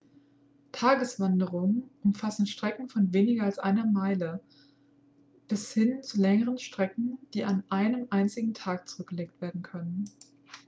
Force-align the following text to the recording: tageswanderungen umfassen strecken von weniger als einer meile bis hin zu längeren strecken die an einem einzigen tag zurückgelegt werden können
tageswanderungen 0.71 1.87
umfassen 2.03 2.47
strecken 2.47 2.89
von 2.89 3.13
weniger 3.13 3.43
als 3.43 3.59
einer 3.59 3.85
meile 3.85 4.39
bis 5.47 5.73
hin 5.73 6.01
zu 6.01 6.19
längeren 6.19 6.57
strecken 6.57 7.19
die 7.35 7.43
an 7.43 7.63
einem 7.69 8.07
einzigen 8.09 8.55
tag 8.55 8.89
zurückgelegt 8.89 9.39
werden 9.41 9.61
können 9.61 10.05